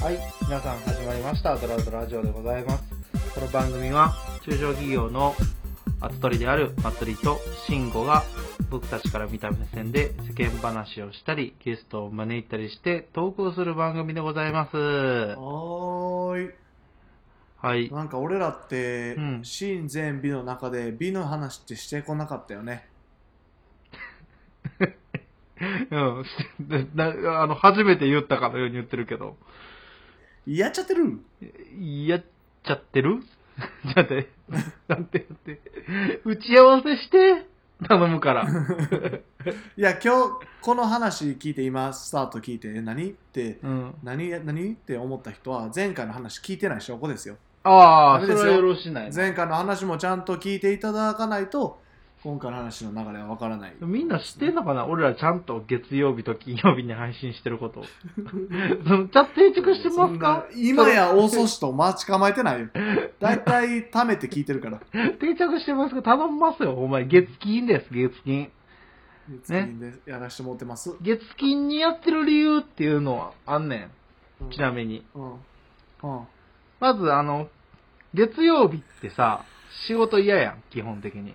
[0.00, 1.58] はい、皆さん始まりました。
[1.58, 2.84] ドラウドラジオでございます。
[3.34, 4.14] この番組は、
[4.46, 5.34] 中小企業の
[6.10, 8.24] 集取りであるまつりと慎吾が、
[8.70, 14.76] 僕たちから見た目線で世間話をしたり、ゲストを招いたりして投稿する番組でございます。
[14.78, 16.54] はーい。
[17.58, 17.90] はい。
[17.90, 22.88] なんか俺らって、うん真善美の中で美の話ってしてこなかったよね。
[25.90, 26.24] うん、
[26.94, 29.36] なあの、初めて言ったかのように言ってるけど、
[30.46, 31.20] やっちゃってる？
[32.06, 32.24] やっ
[32.64, 33.20] ちゃってる？
[33.84, 34.28] じゃあね、
[34.88, 35.60] なんてやって、
[36.24, 37.46] 打ち合わせして、
[37.86, 38.46] 頼むから。
[39.76, 43.10] いや、今日この話聞いて、今スタート聞いて、え何？
[43.10, 43.94] って、うん。
[44.02, 44.30] 何？
[44.44, 44.72] 何？
[44.72, 47.36] って思った人は前回の話聞いてない証拠ですよ。
[47.62, 49.16] ああ、ダメですよそれはよろしないな。
[49.16, 51.80] 前回の話もちゃんと聞いていただかないと、
[52.22, 53.74] 今回の話の流れはわからない。
[53.80, 54.86] みんな知ってんのかな？
[54.86, 57.82] 俺らちゃんと月曜日と金曜日に配信してること。
[57.84, 58.20] そ
[58.94, 60.46] のちゃんと定着してますか？
[60.54, 62.68] 今や遅しと待ち構えてないよ。
[63.20, 64.80] だいたい貯めて聞いてるから。
[65.18, 66.02] 定着してますか？
[66.02, 66.74] 頼みますよ。
[66.74, 68.50] お前、月金です、月金。
[69.30, 70.94] 月金でやらしてもらってます。
[71.00, 73.88] 月金にやってる理由っていうのはあんね
[74.46, 74.50] ん。
[74.50, 75.06] ちなみに。
[75.14, 75.32] うん。
[75.32, 75.38] うん。
[76.80, 77.48] まず、あの、
[78.12, 79.44] 月曜日ってさ、
[79.86, 81.34] 仕事嫌やん、基本的に。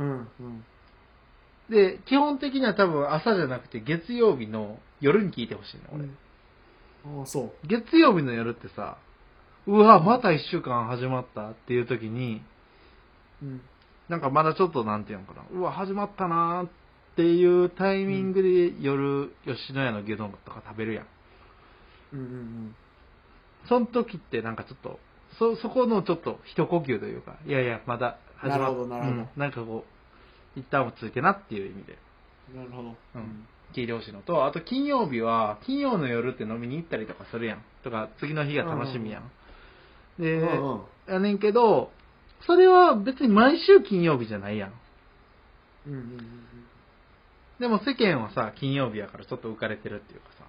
[0.00, 0.28] うん。
[0.40, 0.64] うん。
[1.70, 6.08] で、基本的には多分朝じゃなくて月曜日の夜に聞いてほしいの、俺。
[7.20, 8.98] ああ、そ月曜日の夜ってさ、
[9.66, 12.42] うわ、また一週間始まったっていう時に、
[13.42, 13.46] う。
[13.46, 13.60] うん。
[14.08, 16.70] なんかまだちょっとなんていうのかな、うわ、始まったなーっ
[17.16, 21.06] ていうタイミングで夜、吉野家の牛丼とか食べるやん。
[22.14, 22.74] うんうん
[23.68, 24.98] その時ってなんかちょっと、
[25.38, 29.89] そ、そこのちょっと一呼吸というか、いやいや、まだ始まっなるほどなるほどうんなんかこう、
[30.56, 31.98] 一旦落ち着いてなっていう意味で、
[32.54, 32.56] うん。
[32.58, 32.96] なるほど。
[33.16, 37.62] うん聞いてほしいのと、あと金曜日は、金曜の夜って飲みに行ったりとかするやん。
[37.84, 39.30] とか、次の日が楽しみやん。
[40.20, 40.82] で、うんうん。
[41.06, 41.92] やねんけど、
[42.46, 44.72] それは別に毎週金曜日じゃないやん。
[45.86, 46.40] うんうんうん
[47.60, 50.44] でも世間はさ、金曜日やからちょっと浮かれてるっていうかさ。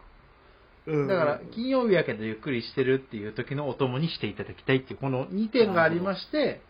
[0.88, 1.08] うん。
[1.10, 6.62] だから、金曜日やけどゆっくりしてるっていう時のお供にしていただきたいっていう、この2点がありまして、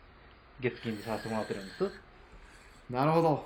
[0.60, 1.92] 月金でさせてもらってるんです。
[2.92, 3.46] なるほど。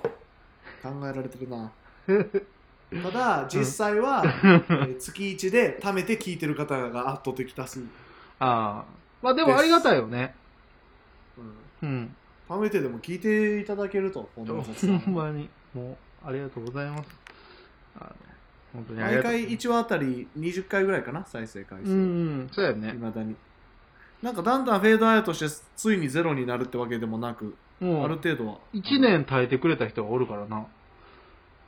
[0.82, 1.70] 考えられてるな。
[3.02, 7.80] ただ、実際は、えー月1で貯めて聞いてる方が圧倒的多数。
[7.80, 7.90] うん。
[8.38, 8.84] ああ。
[9.22, 10.34] まあでもありがたいよね。
[11.82, 12.14] うん。
[12.48, 17.08] 貯めてでも聞いていただけると、こんな雑談ほんまに、もう、ありがとうございます。
[17.98, 18.10] あの
[18.72, 19.32] 本当にあり毎がとう。
[19.32, 21.90] 回1話あたり20回ぐらいかな、再生回数。
[21.90, 22.02] うんう
[22.44, 22.92] ん、そうやね。
[22.92, 23.34] 未だに。
[24.22, 28.58] なんかだんだんフェードアウトして、ついにゼロになるってわけでもなく、あるもう、程度は。
[28.74, 30.66] 1年耐えてくれた人がおるからな。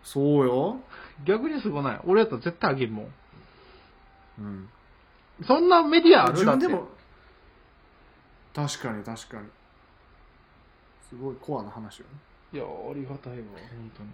[0.03, 0.81] そうよ。
[1.27, 2.01] 逆にすごない。
[2.05, 3.13] 俺やったら絶対あげんもん。
[4.39, 4.69] うん。
[5.47, 6.45] そんなメディアある？
[6.45, 6.67] だって。
[6.67, 6.89] でも
[8.55, 9.49] 確かに確かに
[11.09, 12.11] すごいコアな話よね
[12.53, 14.09] いや、ありがたいわ、本当に。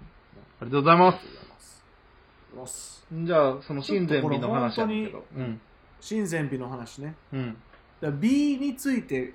[0.60, 3.06] ありがとうございます。
[3.12, 5.24] じゃあ、その親善美の話なんだけど。
[5.36, 5.60] うん。
[6.00, 7.56] 親善美の話ねうん。
[8.00, 9.34] だから美について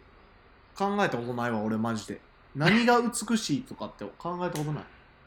[0.77, 2.21] 考えたことないわ俺マジで
[2.55, 4.83] 何が美しいとかって考えたことない。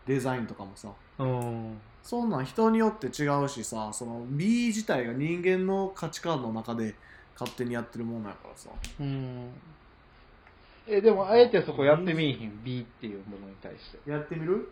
[0.06, 0.88] デザインとかもさ。
[1.19, 1.81] うん。
[2.03, 6.97] そんなん人によって違うしさその美自体が人間の価値観の中で
[7.38, 8.71] 勝手にやってるもんやからさ。
[8.99, 9.50] うん。
[10.84, 14.10] え、でも、あえてそこやってみいひん、美っていうものに対して。
[14.10, 14.69] やってみる？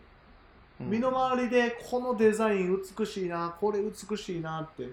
[0.81, 0.89] うん。
[0.89, 4.89] 身の回りでこのデザイン美しいなこれ美しいなって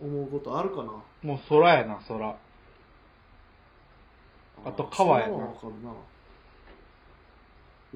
[0.00, 0.92] 思うことあるかな？
[1.22, 2.36] もう空やな、空。
[4.64, 5.32] あと川やな。
[5.32, 5.90] そんのはわかるな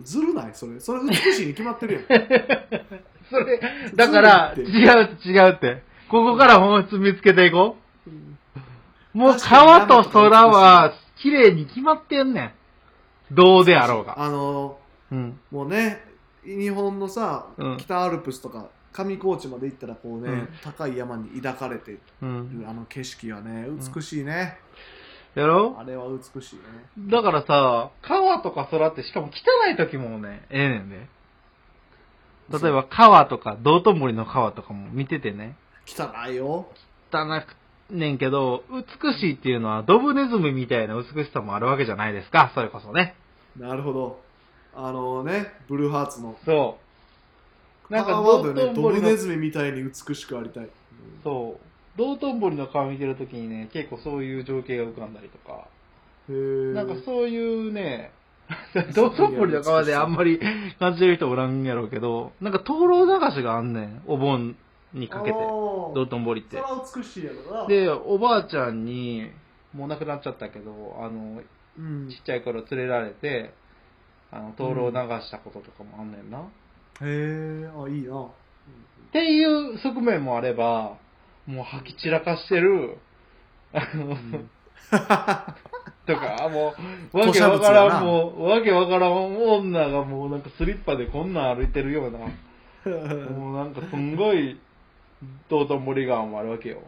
[0.02, 0.50] ずるない？
[0.54, 2.04] それそれ美しいに決まってるやん
[3.30, 3.60] それ、
[3.94, 5.82] だから、違う、違うって。
[6.08, 7.76] ここから本質見つけていこ
[9.14, 9.18] う。
[9.18, 12.52] もう川と空は、綺麗に決まってんねん。
[13.32, 14.20] どうであろうが。
[14.20, 14.78] あの
[15.10, 15.40] うん。
[15.50, 16.04] もうね
[16.44, 22.60] 日本のさ、うん北アルプスとか上高地まで行ったらこうね、うん高い山に抱かれてうん。
[22.60, 24.58] るあの景色はね美しいね、
[25.34, 25.76] やろ？
[25.78, 26.62] あれは美しいね。
[27.10, 31.08] だからさ、川とか空ってしかも汚い時もね、ええねんで。
[32.50, 36.68] 例えば川とか、道頓堀の川とかも見ててね、汚いよ。
[37.12, 37.26] 汚
[37.90, 43.14] くねんけど、美しいっていうのはドブネズミみたいな美しさもあるわけじゃないですか、それこそね。
[43.58, 44.20] なるほど。
[44.76, 46.36] あのねブルーハーツの。
[46.44, 46.78] そ
[47.90, 47.92] う。
[47.92, 50.68] なんかドブネズミみたいに美しくありたい。
[51.22, 51.64] そう。
[51.96, 55.68] 道頓堀の川見てるときにね、結構そういう情景が浮かんだりとか、
[56.28, 56.72] へー。
[56.74, 58.12] なんかそういうね、
[58.94, 60.40] 道頓堀の川であんまり
[60.78, 64.56] 感じてる人おらんやろうけど、なんか灯籠流しがあんねん、お盆
[64.92, 65.38] にかけて。
[65.38, 66.50] 道頓堀って。
[66.50, 67.66] それは美しいやろな。
[67.66, 69.30] でおばあちゃんに
[69.72, 71.42] もう亡くなっちゃったけどあの
[71.78, 72.08] うん。
[72.08, 73.52] ちっちゃい頃連れられて
[74.30, 76.46] あの灯籠を流したこととかもあんねんな、っへ
[77.02, 78.26] えあいいな。
[79.12, 80.96] ていう側面もあれば
[81.46, 82.98] もう吐き散らかしてる。
[83.72, 84.16] あの、
[86.06, 86.74] とか も
[87.12, 92.18] うわけわからんもうわけわからん女がもうなんかスリッパでこんなん歩いてるような。
[93.30, 94.60] もうなんかすんごい
[95.48, 96.82] 道頓堀川もあるわけよ。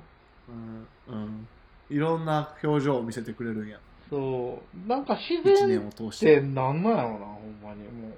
[0.49, 0.87] うん。
[1.09, 1.49] うん。
[1.89, 3.79] いろんな表情を見せてくれるんや。
[4.11, 4.89] そう。
[4.89, 7.85] なんか自一然っててなんなんやろなほんまに。
[7.85, 8.13] もう。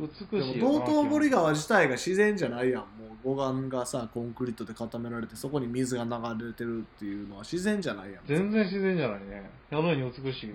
[0.00, 2.84] 美しいでよ道頓堀川自体が自然じゃないやん
[3.24, 8.22] 護岸がさコンクリートで固められてそこに水が流れてるっていうのは自然じゃないやん。
[8.26, 9.50] 全然自然じゃないね。
[9.70, 10.54] やのに美しいな。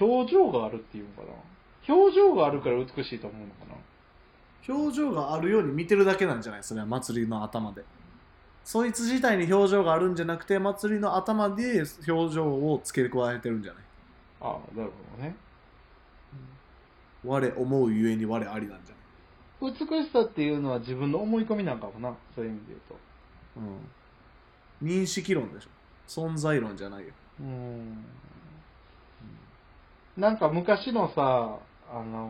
[0.00, 1.94] 表情があるっていうのかな。
[1.94, 3.72] 表情があるから美しいと思うのか
[4.68, 4.74] な。
[4.74, 6.62] 表情があるように見てるだけなんじゃない？
[6.62, 7.82] それは祭りの頭で。
[8.62, 13.82] そいつ自体に表情があるんじゃなくて祭りの頭で表情を付け加えてるんじゃない？
[14.42, 15.34] ああなるほどね。
[17.24, 18.94] 我思うゆえに我ありなんじゃ
[19.60, 19.74] 美
[20.04, 22.16] しさっていうのは自分の思い込みなんかもな。
[22.34, 22.96] そういう意味で言うと。
[24.82, 25.68] うん、認識論でしょ。
[26.08, 27.12] 存在論じゃないよ。
[27.40, 28.04] うん。
[30.16, 31.58] なんか昔のさ
[31.92, 32.28] あの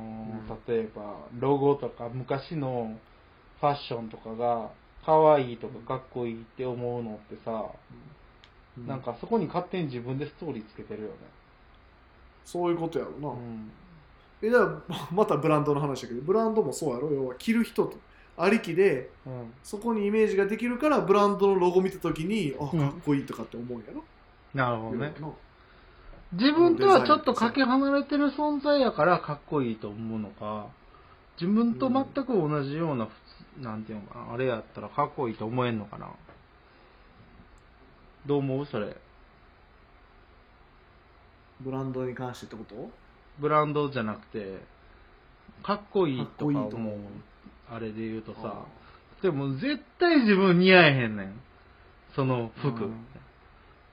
[0.49, 0.77] ーうん。
[0.77, 2.97] 例えばロゴとか昔の
[3.61, 4.71] ファッションとかが
[5.05, 7.67] 可愛いとかかっこいいって思うのってさ、
[8.87, 11.15] なんかそこに勝手に自分でストーリーつけてるよね、
[12.45, 13.71] そういうことやろな、うん
[14.43, 17.11] えだからまたブランドの話だけどブランドもそうやろ？
[17.11, 17.97] 要は着る人と
[18.37, 22.81] ありきでうん、そこにイメージができるからブランドのロゴ見た時にあうん。
[22.81, 24.03] かっこいいとかって思うんやろ、
[24.55, 25.13] なるほどね。
[26.33, 30.69] 自分とはちょっとかけ離れてる存在やからかっこいいと思うのか
[31.41, 33.11] 自分と全く同じような普
[33.59, 36.09] 通なんていうのかなあれやったらかっこいいと思えんのかな。
[38.27, 38.67] どう思う？
[38.67, 38.97] それ。
[41.61, 42.91] ブランドに関してってこと？
[43.41, 44.59] ブランドじゃなくて
[45.63, 46.99] かっこいいとかも
[47.71, 51.33] あれで言うとさあでも絶対自分似合えへんねん。
[52.17, 53.07] その服うん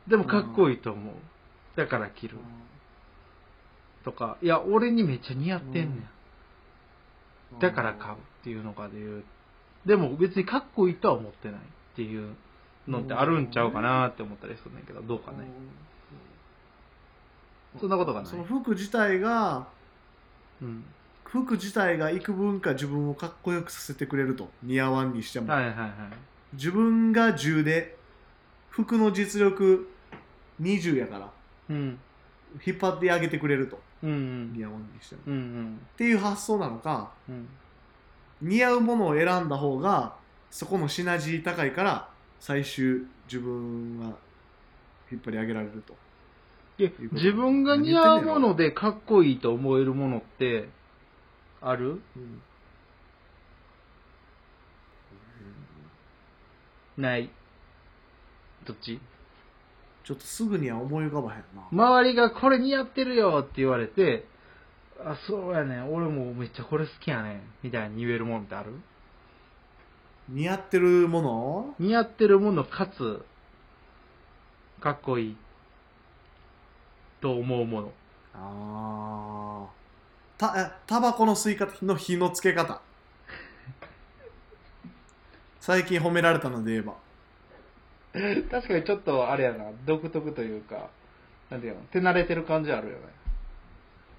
[0.07, 1.15] でもかっこいいと思う。
[1.75, 2.37] だから着る。
[4.05, 7.59] とかいや俺にめっちゃ似合ってんねん。
[7.59, 9.23] だから買うっていうのかで言う。
[9.85, 11.63] でも別にかっこいいとは思ってないっ
[11.95, 12.35] ていう
[12.87, 15.39] のってあるんちゃうかなって思ったりするんだけどどうかね
[17.79, 18.29] そんなことがない。
[18.29, 19.67] その服自体が
[20.61, 20.83] うん。
[21.23, 25.91] 服自体が幾分か自分をかっこよくさせてくれると似合わんにしても、はいはいはい。
[26.53, 27.97] 自分が10で
[28.69, 29.89] 服の実力
[30.61, 31.31] 20やから
[31.69, 31.99] うん。
[32.65, 33.79] 引っ張ってあげてくれると。
[34.03, 34.53] うんうん。
[34.53, 35.21] 似合わんにしても。
[35.27, 35.79] うんうん。
[35.93, 37.47] っていう発想なのかうん。
[38.41, 40.15] 似合うものを選んだ方が
[40.51, 42.09] そこのシナジー高いから
[42.39, 44.15] 最終自分は
[45.11, 45.95] 引っ張り上げられると
[46.77, 50.69] で自分が似合うものでかっこいいと思えるものって
[51.61, 52.01] ある？
[52.15, 52.41] うん。
[56.97, 57.29] ない？
[58.65, 58.99] どっち？
[60.05, 64.25] ちょっとすぐには思い浮かばへんな、周りがこれ似合ってるよって言われて
[65.03, 65.93] あそうやねん。
[65.93, 67.41] 俺もめっちゃこれ好きやねん。
[67.63, 68.71] みたいに言えるもんってある？
[70.29, 71.75] 似合ってるもの？
[71.79, 73.25] 似合ってるものかつ
[74.81, 75.37] かっこいい
[77.21, 77.91] と思うもの。
[78.33, 80.39] あー。
[80.39, 82.81] たえタバコの吸い方の火のつけ方。
[85.59, 86.93] 最近褒められたので言えば。
[88.49, 89.65] 確かにちょっとあれやな。
[89.85, 90.89] 独特というか。
[91.49, 91.81] なんていうの？
[91.91, 92.99] 手慣れてる感じあるよね。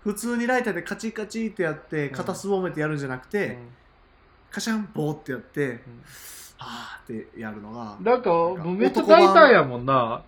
[0.03, 2.15] 普通にライターでカチカチってやってうん。
[2.15, 3.59] 肩すぼめてやるんじゃなくて、
[4.51, 6.05] カシャンボーってやって、うん。
[6.59, 10.23] はーってやるのがなんかなんかもうめっちゃ大胆やもんな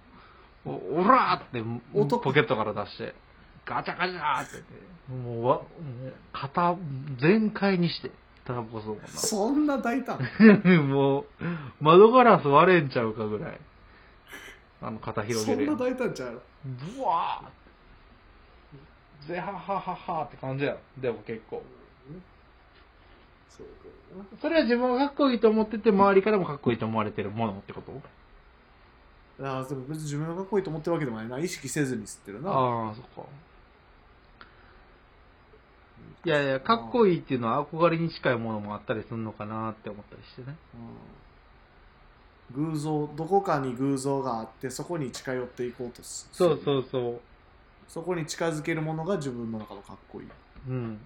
[0.65, 1.63] おおらーって
[1.99, 3.15] 男ポケットから出して
[3.65, 4.91] ガチャガチャーって言って。
[5.11, 5.65] もうわもう
[6.33, 6.77] 肩
[7.21, 8.11] 全開にして。
[8.47, 10.19] タバコ吸うもんなそんな大胆。
[10.89, 11.25] もう、
[11.81, 13.61] 窓ガラス割れんちゃうかぐらい。
[14.83, 15.79] あの、肩広そんなげるやん。
[15.79, 16.43] 大胆ちゃう？
[16.65, 21.01] ブワーぜははははって感じやん。
[21.01, 21.63] でも結構。
[23.51, 23.67] そう
[24.41, 27.93] それは自分がかっこいいと思ってて、周りからもかっこいいと思われてるものってこと？
[29.43, 33.29] あでも別に自分がかっこいいと思ってるわけでもないな意識せずに吸ってるなああ、そっか。
[36.23, 40.57] いやいや、かっこいいっていうのは憧れに近いものもあったりするのかなって思ったりしてね。
[40.75, 41.21] うん
[42.53, 47.21] 偶像どこかに偶像があってそこに近寄っていこうとすそううそうそ
[47.87, 50.31] そこに近づけるものが自分の中のかっこいい、う。
[50.69, 50.99] うん。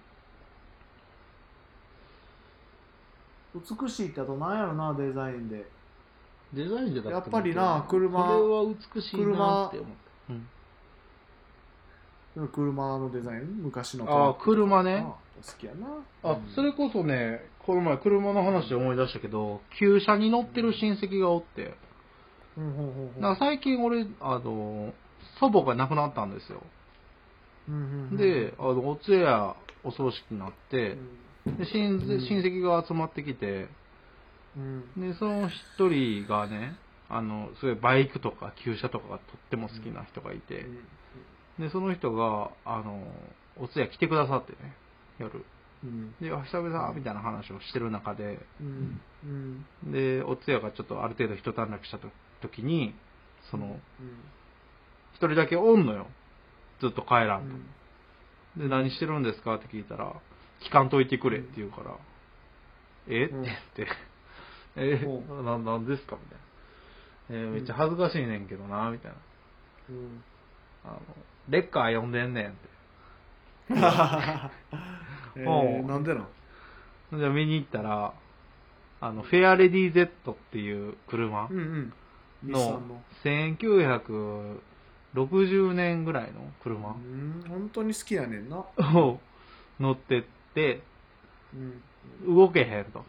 [3.55, 5.65] 美しいってあとなんやろなデザインで
[6.53, 8.23] デザインでだやっぱりな車。
[8.23, 9.89] これは美しいなって思っ
[10.27, 10.33] た、
[12.39, 12.47] うん。
[12.49, 13.63] 車のデザイン？
[13.63, 15.05] 昔のあー車ね。
[15.45, 15.87] 好きやな。
[16.23, 16.47] あ、うん。
[16.55, 21.75] それこそね、この前車の話で思い出したけど、旧車に乗ってる親戚がおって、
[22.57, 24.93] うん最近俺、あの、
[25.39, 26.61] 祖母が亡くなったんですよ。
[27.67, 28.17] うんうんうん。
[28.17, 30.97] で、あの、お通夜、お葬式になって、
[31.45, 31.99] で親うん。
[32.21, 33.69] 親戚が集まってきて、うん
[34.97, 36.75] で、その一人がね、
[37.09, 40.65] あの、そういうバイクとか旧車とかがとっても好きな人がいて、
[41.59, 43.03] で、その人が、あの、
[43.57, 44.75] お通夜来てくださってね、
[45.19, 45.45] 夜。
[45.83, 46.15] うん。
[46.19, 49.01] で、あ久々みたいな話をしてる中で、うん。
[49.23, 49.27] う
[49.87, 49.91] ん。
[49.91, 52.09] で、お通夜がちょっとある程度一段落したと
[52.41, 52.93] 時に、
[53.51, 53.79] その、
[55.13, 56.07] 一人だけおんのよ。
[56.81, 57.43] ずっと帰らん
[58.55, 58.61] と。
[58.61, 59.55] で、何してるんですか？
[59.55, 60.13] って聞いたら、
[60.67, 61.95] 聞かんといてくれって言うから、
[63.07, 63.25] え？
[63.25, 63.87] ってうん言って、
[64.77, 66.17] えうな、なんですか？
[66.21, 66.43] みたいな。
[67.43, 69.17] えーめっちゃ恥ずかしいねんけどな、みたいな。
[69.89, 70.23] うん。
[70.85, 71.01] あの、
[71.49, 72.57] レッカー呼んでんねんって。
[75.37, 76.27] えーなんでなん？
[77.19, 78.13] じゃあ見に行ったら、
[79.01, 81.47] あの、フェアレディ Z っていう車
[82.43, 82.81] の
[83.23, 88.57] 1960年ぐらいの車うん本当に好きやねんな。
[88.57, 89.19] を
[89.79, 90.81] 乗ってって、
[91.53, 91.57] う
[92.31, 92.35] ん。
[92.35, 93.05] 動けへんと。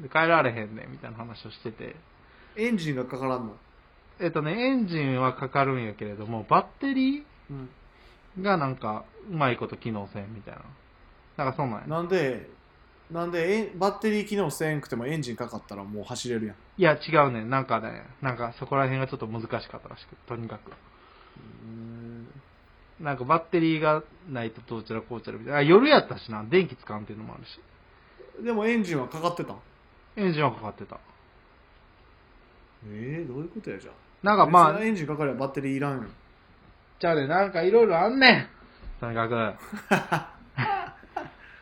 [0.00, 1.96] で帰られへんねんみたいな話をしてて。
[2.56, 3.56] エンジンがかからんの？
[4.18, 10.62] えっとね、エンジンはかかるんやけれども、バッテリうんーがなんか、うまいこと機能せんみたいな。
[11.36, 11.86] なんかそうなんや。
[11.86, 12.48] なんで
[13.10, 17.50] なんでえバッテリー機能せんくてもエンジンかかったらもう走れるやんいや、違うねん。
[17.50, 20.70] なんかね、なんかそこら辺がちょっと難しかったらしく、とにかく。
[21.64, 22.28] うん
[23.00, 25.58] なんかバッテリーがないとどうちらこうちらみたいな。
[25.58, 28.44] あ夜やったしな、電気使うっていうのもあるし。
[28.44, 29.56] でもエンジンはかかってたん？
[30.16, 30.98] エンジンはかかってた。
[32.86, 36.08] えー、どういうことやじゃあなんかまあエンジンかかればバッテリーいらんよ
[37.00, 38.46] じゃあね、なんかいろいろあんねん。
[39.00, 39.54] とにかく。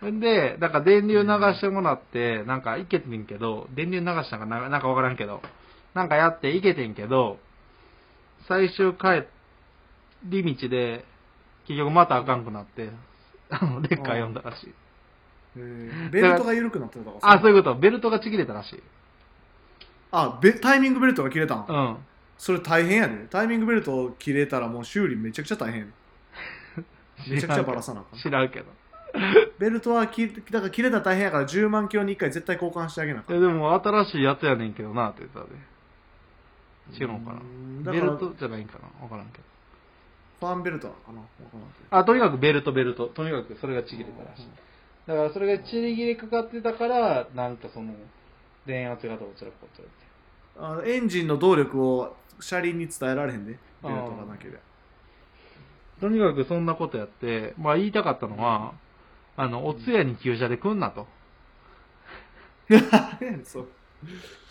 [0.00, 5.40] ほ んで、なんか電流流してもらって、なんかいけてんけど、電流流したんかななんかわからんけど、
[5.94, 7.38] なんかやっていけてんけど、
[8.48, 9.28] 最終帰
[10.24, 11.04] り道で、
[11.68, 12.90] 結局またあかんくなって、
[13.50, 14.74] あの、レッカー呼んだらしい。
[15.56, 17.74] えーベルトが緩くなってたとかあ、そういうこと。
[17.74, 18.82] ベルトがちぎれたらしい。
[20.10, 21.96] あベタイミングベルトが切れたん、うん。
[22.38, 25.92] それ大変やでタイミングベルト切れたらもう修理めちゃくちゃ大変
[27.28, 28.66] めちゃくちゃバラさなあかん知らんけど。
[29.58, 35.58] ベルトはきだから切れたら大変やから10万キロに1回絶対交換してあげなあかんいや、でも新しいやつやねんけどなって言ったで。
[36.96, 39.44] 違うのかなベルトじゃないんかなわからんけど。
[40.40, 43.08] ファンベルトなのかなわからんけあ、とにかくベルト、ベルト。
[43.08, 44.46] とにかくそれがちぎれたらしい。
[45.08, 47.94] だからそれがちぎれかかってたから、なんかその、
[48.66, 50.08] 電圧がどうちらこうちらって。
[50.54, 54.58] どあエンジンの動力を車輪に伝えられへんでベルトがなければ
[56.00, 58.74] とにかくそんなことやって、まあ言いたかったのは、
[59.36, 61.06] あの、お通夜に旧車で来んなと。
[63.44, 63.68] そう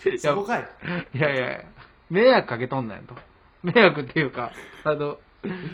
[0.10, 0.68] いやそこかい
[1.14, 1.64] いやいやいや、
[2.10, 3.16] 迷惑かけとんねんと。
[3.62, 4.52] 迷惑っていうか、
[4.84, 5.20] あの、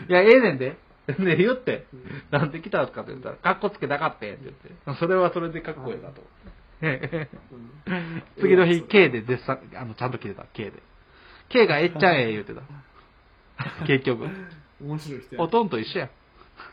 [0.08, 0.76] いや、ええねんで。
[1.06, 1.86] で、 言って、
[2.30, 4.98] なんで来たんすかって言ったら、かっこつけたかってんって言って。
[4.98, 7.28] それはそれでかっこいいなと思って。
[7.86, 10.82] うん次の日、K で絶賛、あの、ちゃんと来てた、K で。
[11.48, 12.62] K がえっちゃんええ言うてた。
[13.86, 14.28] 結局。
[14.80, 16.10] 面白い人やおとんと一緒やん。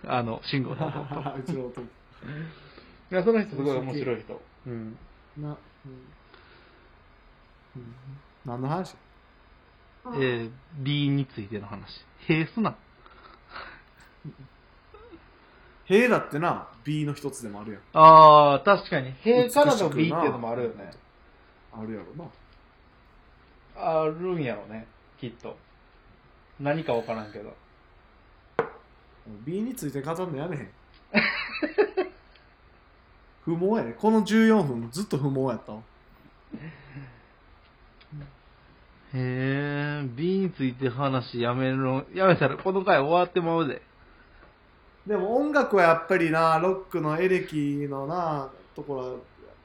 [0.07, 1.33] あの、慎吾のおとんと。
[1.37, 4.41] うちの弟いや、その人すごい面白い人。
[4.67, 4.97] うん。
[5.37, 5.91] な、うん
[7.75, 7.95] うん
[8.45, 8.95] 何の話？
[10.05, 12.05] えー、B についての話。
[12.27, 12.75] へすな。
[15.85, 19.13] 兵だってな B の一つでもあるやんあー、確かに。
[19.23, 20.91] へからの B っていうのもあるよね。
[21.73, 22.29] あるやろな
[23.75, 24.87] あるんやろね、
[25.19, 25.57] きっと。
[26.59, 27.55] 何かわからんけど。
[29.45, 30.69] B について語るのやめへん
[33.45, 35.81] 不毛やねこの14分ずっと不毛やったわ
[39.13, 43.81] へー、B について話やめるの、やめたらこの回終わってまうで。
[45.07, 47.55] でも音楽はやっぱりなロックのエレキ
[47.89, 49.17] のなところはやっ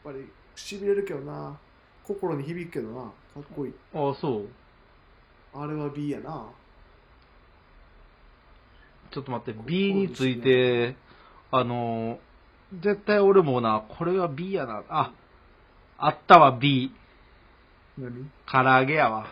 [0.04, 1.58] ぱりしびれるけどな
[2.04, 4.48] 心に響くけどなかっこいいあそう。
[5.54, 6.46] あれは B やな
[9.10, 10.96] ちょっと待って、B について、
[11.50, 12.18] あの、
[12.82, 14.82] 絶対俺もな、これは B やな。
[14.88, 15.12] あ、
[15.96, 16.92] あったわ、B。
[17.96, 18.30] 何？
[18.50, 19.26] 唐揚げやわ。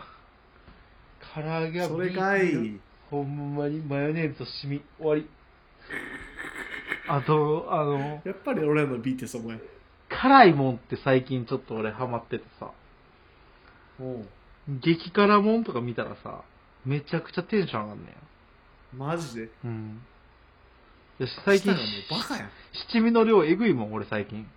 [1.35, 2.79] 唐揚げは B それかい
[3.11, 5.29] ほんまにマヨネーズとシミ、終わり。
[7.07, 9.57] あと、あの、やっぱり俺らの B ってそこや
[10.09, 12.71] 辛いもんって最近ちょっと俺ハマっててさ、
[13.99, 14.25] おう
[14.67, 16.41] 激辛もんとか見たらさ、
[16.85, 18.13] めちゃくちゃテンション上がんね
[18.97, 19.41] マジで？
[19.43, 19.49] ん。
[19.65, 20.01] うん。
[21.19, 22.49] で最近舌、がもうバカやん
[22.89, 24.47] 七味の量えぐいもん、俺最近。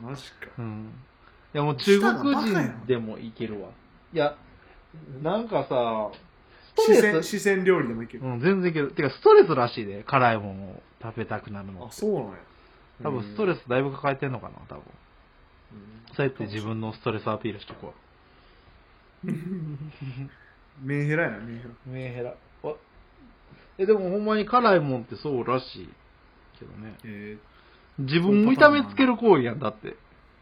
[0.00, 0.90] マジかうん。
[1.54, 3.68] いやもう中国人でもいけるわ。
[4.12, 4.36] いや、
[5.22, 6.33] なんかさ、ス
[6.76, 8.90] ト四レス、川四川料理でもいける、うん、全然いける。
[8.92, 11.92] てか、ストレスらしいで、辛いもんを食べたくなるのあ。
[11.92, 12.38] そうなんや
[13.02, 14.78] 多分ストレス、スだいぶ抱えてんのかな、多分。
[14.78, 17.92] うんそうやって自分のストレスアピールしとこ
[20.80, 21.74] メンヘラやなメンヘラう。
[21.90, 22.34] メンヘラ。
[22.62, 22.76] わ
[23.78, 25.88] え、でもほんまに辛いもんってそうらしい
[26.58, 26.94] けどね。
[27.04, 27.36] え
[27.98, 29.96] 自分見た目つける行為やん、だって。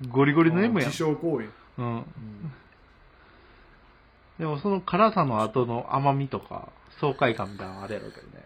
[0.09, 1.05] ゴリゴー、リの M やん自。
[1.05, 1.49] 傷行為、
[1.79, 1.87] うん。
[1.87, 2.05] うん
[4.43, 6.69] でもその辛さの後の甘みとか、
[7.01, 8.45] 爽快感みたいなのあれやろうけどね。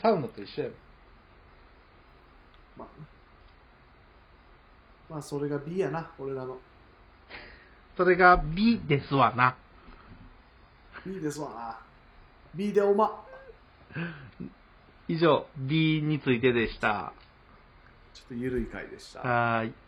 [0.00, 0.74] サウナと一緒やろ。
[2.78, 2.88] まあ
[5.10, 6.56] まあそれが B やな俺らの
[7.94, 9.54] それが美ですわな。
[11.04, 11.78] B ですわな
[12.54, 13.22] B でおま
[15.08, 17.12] 以上、B についてでした。
[18.14, 19.83] ちょっとゆるい回でしたはーい。